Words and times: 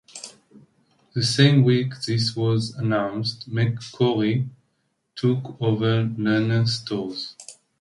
The 1.13 1.21
same 1.21 1.63
week 1.63 1.93
this 2.07 2.35
was 2.35 2.71
announced, 2.73 3.47
McCrory 3.47 4.49
took 5.15 5.61
over 5.61 6.05
Lerner 6.05 6.67
Stores. 6.67 7.35